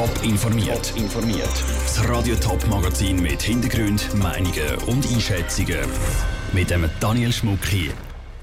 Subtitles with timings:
[0.00, 0.94] Top informiert.
[0.96, 1.64] informiert.
[1.82, 5.76] Das Radio Top Magazin mit Hintergrund, Meinungen und Einschätzungen
[6.54, 7.92] mit dem Daniel Schmuck hier.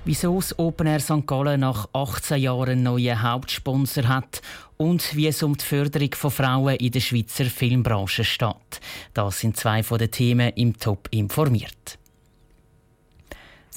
[0.05, 1.25] Wieso das Open Air St.
[1.25, 4.43] Gallen nach 18 Jahren einen neuen Hauptsponsor hat
[4.77, 8.79] und wie es um die Förderung von Frauen in der Schweizer Filmbranche steht.
[9.15, 11.97] Das sind zwei von den Themen im Top informiert.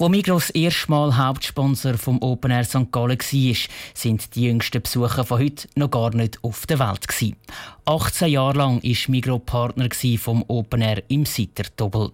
[0.01, 2.91] Wo Migros erstmal Hauptsponsor vom Open Air St.
[2.91, 3.55] Gallen war,
[3.93, 7.05] sind die jüngsten Besucher von heute noch gar nicht auf der Welt.
[7.85, 12.09] 18 Jahre lang war Migros Partner vom Open Air im Sitter Doppel.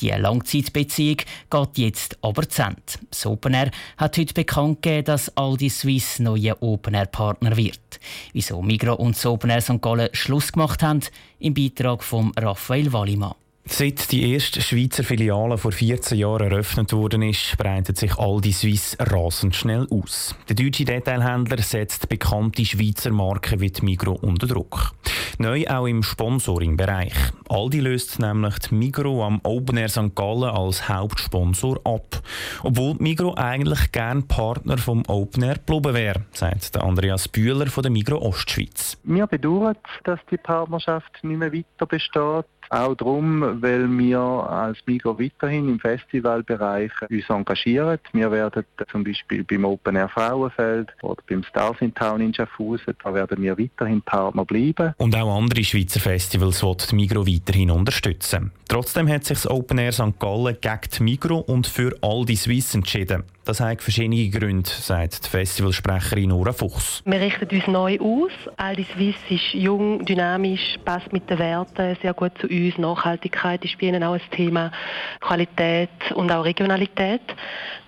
[0.00, 1.18] Die Langzeitbeziehung
[1.50, 2.80] geht jetzt aber zu Ende.
[3.10, 8.00] Das Open Air hat heute bekannt gegeben, dass Aldi Swiss neuer Open Air Partner wird.
[8.32, 9.82] Wieso Migros und das Open Air St.
[9.82, 11.00] Gallen Schluss gemacht haben,
[11.38, 13.34] im Beitrag von Raphael Wallimann.
[13.68, 18.96] Seit die erste Schweizer Filiale vor 14 Jahren eröffnet worden ist, breitet sich Aldi Suisse
[18.98, 20.36] rasend schnell aus.
[20.48, 24.92] Der deutsche Detailhändler setzt bekannte Schweizer Marken wie Migro unter Druck.
[25.38, 27.12] Neu auch im Sponsoring-Bereich.
[27.48, 30.14] Aldi löst nämlich die Migro am Open Air St.
[30.14, 32.22] Gallen als Hauptsponsor ab.
[32.62, 37.82] Obwohl die Migro eigentlich gern Partner vom Open Air geblieben wäre, sagt Andreas Bühler von
[37.82, 38.96] der Migro Ostschweiz.
[39.04, 42.46] Wir bedauern, dass die Partnerschaft nicht mehr weiter besteht.
[42.70, 47.98] Auch darum, weil wir als Migro weiterhin im Festivalbereich uns engagieren.
[48.12, 52.94] Wir werden zum Beispiel beim Open Air Frauenfeld oder beim Stars in Town in Schaffhausen,
[53.02, 54.94] da werden wir weiterhin Partner bleiben.
[54.98, 58.52] Und auch andere Schweizer Festivals wird Migro weiterhin unterstützen.
[58.68, 60.18] Trotzdem hat sich das Open Air St.
[60.18, 63.24] Gallen gegen die Migro und für all die Swiss entschieden.
[63.46, 67.00] Das hat verschiedene Gründe, sagt die Festivalsprecherin Nora Fuchs.
[67.04, 68.32] Wir richten uns neu aus.
[68.56, 72.76] Aldi Swiss ist jung, dynamisch, passt mit den Werten sehr gut zu uns.
[72.76, 74.72] Nachhaltigkeit ist bei ihnen auch ein Thema.
[75.20, 77.22] Qualität und auch Regionalität.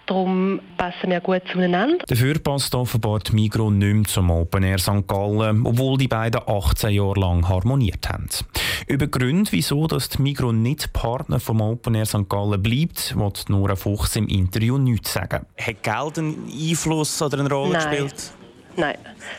[0.09, 2.03] Darum passen wir gut zueinander.
[2.07, 5.07] Dafür passt offenbar die Migro nicht mehr zum Open Air St.
[5.07, 8.27] Gallen, obwohl die beiden 18 Jahre lang harmoniert haben.
[8.87, 12.27] Über Gründe, wieso dass die Migro nicht Partner vom Open Air St.
[12.27, 15.45] Gallen bleibt, wird Nora Fuchs im Interview nichts sagen.
[15.59, 17.91] Hat Geld einen Einfluss oder eine Rolle Nein.
[17.91, 18.33] gespielt?
[18.79, 18.95] Nein,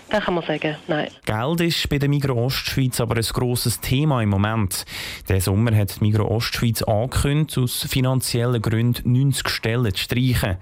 [0.10, 1.08] das kann man sagen, nein.
[1.24, 4.84] Geld ist bei der Migro Ostschweiz aber ein grosses Thema im Moment.
[5.30, 10.58] Der Sommer hat die Migro Ostschweiz angekündigt, aus finanziellen Gründen 90 Stellen zu streichen.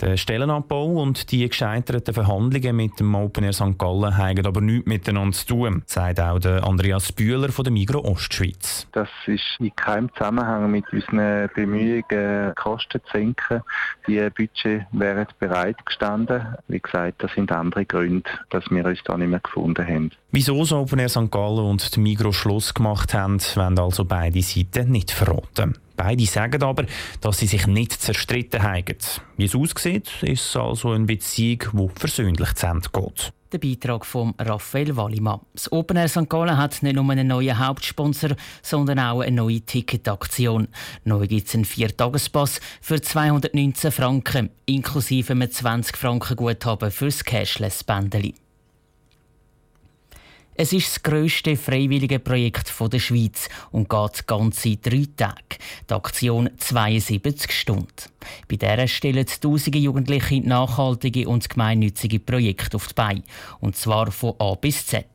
[0.00, 3.76] Der Stellenabbau und die gescheiterten Verhandlungen mit dem Open Air St.
[3.76, 7.98] Gallen haben aber nichts miteinander zu tun, sagt auch der Andreas Bühler von der Migro
[7.98, 8.86] Ostschweiz.
[8.92, 13.60] Das ist in keinem Zusammenhang mit unseren Bemühungen, Kosten zu senken.
[14.06, 16.56] Die Budget wären bereit gestanden.
[16.68, 20.10] Wie gesagt, das sind andere Gründe, dass wir uns da nicht mehr gefunden haben.
[20.30, 21.30] Wieso das Open Air St.
[21.30, 25.76] Gallen und die Migro Schluss gemacht haben, wollen also beide Seiten nicht verraten.
[26.02, 26.84] Beide sagen aber,
[27.20, 28.96] dass sie sich nicht zerstritten haben.
[29.36, 33.32] Wie es aussieht, ist es also eine Beziehung, die versöhnlich zu Ende geht.
[33.52, 35.38] Der Beitrag von Raphael Wallimann.
[35.54, 36.28] Das Open Air St.
[36.28, 38.30] Gallen hat nicht nur einen neuen Hauptsponsor,
[38.62, 40.66] sondern auch eine neue Ticketaktion.
[41.04, 48.34] Neu gibt es einen Viertagespass für 219 Franken, inklusive einem 20 Franken Guthaben fürs Cashless-Bändeli.
[50.54, 55.56] Es ist das grösste freiwillige Projekt der Schweiz und geht ganze drei Tage.
[55.88, 57.88] Die Aktion 72 Stunden.
[58.48, 63.22] Bei der stellen tausende Jugendliche nachhaltige und gemeinnützige Projekte auf die Beine.
[63.60, 65.06] Und zwar von A bis Z.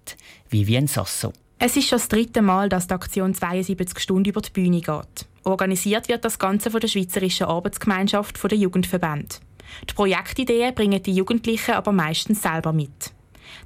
[0.49, 1.31] Vivien Sasso.
[1.59, 5.27] Es ist schon das dritte Mal, dass die Aktion 72 Stunden über die Bühne geht.
[5.43, 9.35] Organisiert wird das Ganze von der Schweizerischen Arbeitsgemeinschaft der Jugendverbände.
[9.87, 13.13] Die Projektideen bringen die Jugendlichen aber meistens selber mit.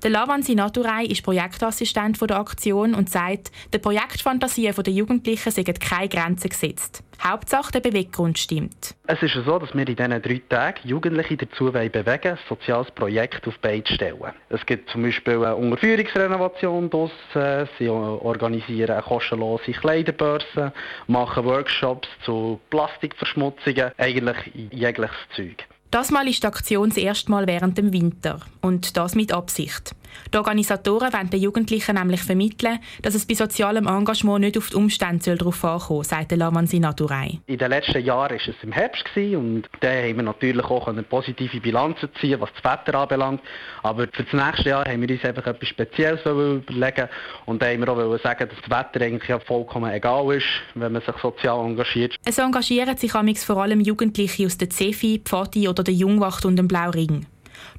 [0.03, 6.09] Der Lavan Sinaturei ist Projektassistent der Aktion und sagt, der Projektfantasien der Jugendlichen sind keine
[6.09, 7.03] Grenzen gesetzt.
[7.23, 8.95] Hauptsache der Beweggrund stimmt.
[9.05, 13.47] Es ist so, dass wir in diesen drei Tagen Jugendliche dazu bewegen ein soziales Projekt
[13.47, 14.33] auf die Beine zu stellen.
[14.49, 20.73] Es gibt zum Beispiel eine Unterführungsrenovation draussen, sie organisieren eine kostenlose Kleiderbörse,
[21.05, 24.37] machen Workshops zu Plastikverschmutzungen, eigentlich
[24.71, 25.67] jegliches Zeug.
[25.91, 28.39] Das Mal ist die Aktion das erste Mal während dem Winter.
[28.61, 29.93] Und das mit Absicht.
[30.33, 34.75] Die Organisatoren wollen den Jugendlichen nämlich vermitteln, dass es bei sozialem Engagement nicht auf die
[34.75, 37.39] Umstände darauf ankommen soll, sagt Laman Sinaturei.
[37.47, 41.03] In den letzten Jahren war es im Herbst und da haben wir natürlich auch eine
[41.03, 43.41] positive Bilanz ziehen, was das Wetter anbelangt.
[43.83, 47.09] Aber für das nächste Jahr haben wir uns einfach etwas Spezielles überlegen
[47.45, 50.93] und da haben wir auch sagen, dass das Wetter eigentlich ja vollkommen egal ist, wenn
[50.93, 52.15] man sich sozial engagiert.
[52.23, 56.67] Es engagieren sich vor allem Jugendliche aus der CEFI, Pfadi oder der Jungwacht und dem
[56.67, 57.25] Blauring.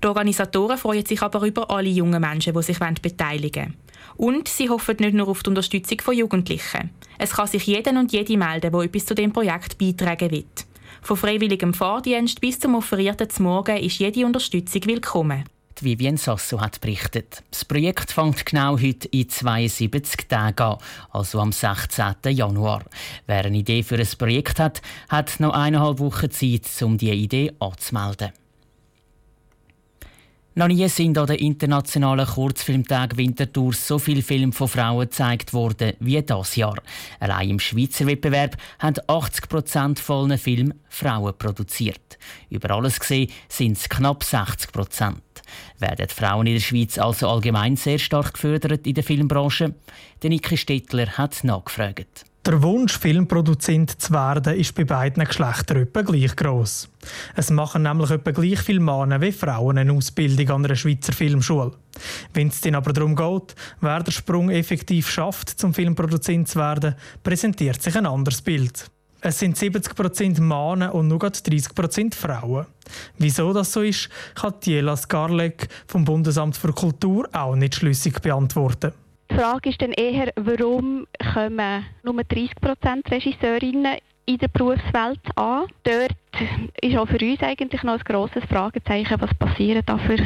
[0.02, 3.76] Die Organisatoren freuen sich aber über alle jungen Menschen, die sich beteiligen wollen.
[4.16, 6.90] Und sie hoffen nicht nur auf die Unterstützung von Jugendlichen.
[7.18, 10.44] Es kann sich jeder und jede melden, der etwas zu dem Projekt beitragen will.
[11.02, 15.44] Von freiwilligem Fahrdienst bis zum offerierten Morgen ist jede Unterstützung willkommen.
[15.80, 17.42] Die Vivian Sasso hat berichtet.
[17.50, 20.78] Das Projekt fängt genau heute in 72 Tagen an,
[21.10, 22.14] also am 16.
[22.28, 22.84] Januar.
[23.26, 27.52] Wer eine Idee für ein Projekt hat, hat noch eineinhalb Wochen Zeit, um diese Idee
[27.58, 28.32] anzumelden.
[30.54, 35.94] Noch nie sind an den internationalen Kurzfilmtag Winterthur so viele Filme von Frauen gezeigt worden
[35.98, 36.76] wie dieses Jahr.
[37.20, 42.18] Allein im Schweizer Wettbewerb haben 80 Prozent von Filmen Frauen produziert.
[42.50, 45.22] Über alles gesehen sind es knapp 60 Prozent.
[45.78, 49.74] Werden die Frauen in der Schweiz also allgemein sehr stark gefördert in der Filmbranche?
[50.22, 52.26] Der Niki Stettler hat nachgefragt.
[52.44, 56.88] Der Wunsch, Filmproduzent zu werden, ist bei beiden Geschlechtern etwa gleich gross.
[57.36, 61.70] Es machen nämlich etwa gleich viele Männer wie Frauen eine Ausbildung an einer Schweizer Filmschule.
[62.34, 66.96] Wenn es dann aber darum geht, wer den Sprung effektiv schafft, zum Filmproduzent zu werden,
[67.22, 68.90] präsentiert sich ein anderes Bild.
[69.20, 72.66] Es sind 70% Männer und nur 30% Frauen.
[73.18, 78.90] Wieso das so ist, kann Tiela Skarlek vom Bundesamt für Kultur auch nicht schlüssig beantworten.
[79.30, 83.96] Die Frage ist dann eher, warum kommen nur 30% Regisseurinnen
[84.26, 85.66] in der Berufswelt an.
[85.84, 86.16] Dort
[86.80, 90.18] ist auch für uns eigentlich noch ein grosses Fragezeichen, was passieren da für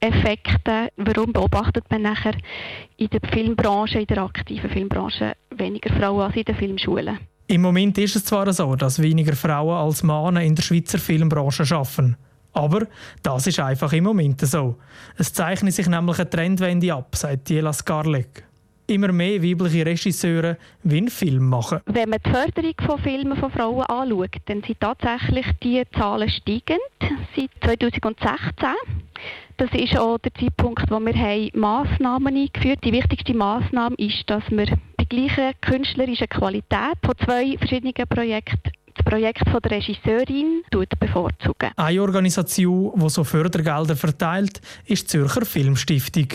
[0.00, 0.90] Effekte.
[0.96, 2.34] Warum beobachtet man nachher
[2.96, 7.18] in der Filmbranche, in der aktiven Filmbranche, weniger Frauen als in den Filmschulen?
[7.46, 11.64] Im Moment ist es zwar so, dass weniger Frauen als Männer in der Schweizer Filmbranche
[11.74, 12.16] arbeiten.
[12.52, 12.86] Aber
[13.22, 14.76] das ist einfach im Moment so.
[15.16, 18.44] Es zeichnet sich nämlich eine Trendwende ab, sagt Diela Skarlek.
[18.86, 21.80] Immer mehr weibliche Regisseure wollen Film machen.
[21.84, 26.80] Wenn man die Förderung von Filmen von Frauen anschaut, dann sind tatsächlich die Zahlen steigend
[27.36, 28.68] seit 2016.
[29.58, 32.90] Das ist auch der Zeitpunkt, wo wir Massnahmen eingeführt haben.
[32.90, 34.66] Die wichtigste Massnahme ist, dass wir
[35.00, 40.62] die gleiche künstlerische Qualität von zwei verschiedenen Projekten das Projekt von der Regisseurin
[40.98, 41.70] bevorzugen.
[41.76, 46.28] Eine Organisation, die so Fördergelder verteilt, ist die Zürcher Filmstiftung.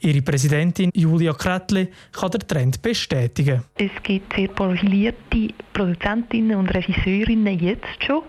[0.00, 3.62] Ihre Präsidentin Julia Kretli kann den Trend bestätigen.
[3.76, 8.22] Es gibt sehr profilierte Produzentinnen und Regisseurinnen jetzt schon.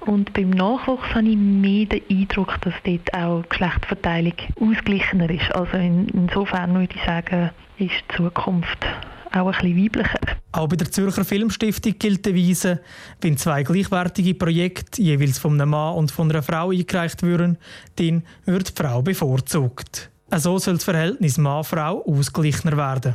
[0.00, 5.54] Und beim Nachwuchs habe ich mehr den Eindruck, dass dort auch die Geschlechterverteilung ausgeglichener ist.
[5.54, 8.84] Also insofern würde ich sagen, ist die Zukunft
[9.34, 10.20] auch ein bisschen weiblicher.
[10.52, 12.80] Auch bei der Zürcher Filmstiftung gilt die Weise,
[13.20, 17.58] wenn zwei gleichwertige Projekte jeweils von einem Mann und von einer Frau eingereicht würden,
[17.96, 20.10] dann wird die Frau bevorzugt.
[20.34, 23.14] So soll das Verhältnis Mann-Frau ausgeglichener werden.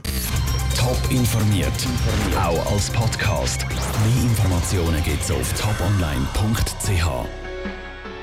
[0.77, 1.71] Top informiert,
[2.39, 3.65] auch als Podcast.
[3.67, 7.46] Mehr Informationen gibt es auf toponline.ch.